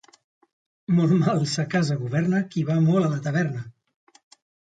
[0.99, 3.63] Molt mal sa casa governa, qui va molt a la taverna.